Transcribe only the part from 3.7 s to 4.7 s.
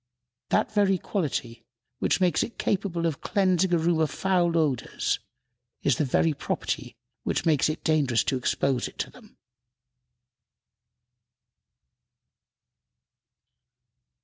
a room of foul